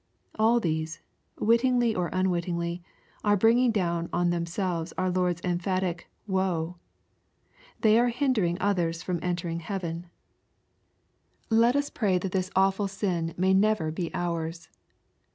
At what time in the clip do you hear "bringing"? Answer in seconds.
3.37-3.69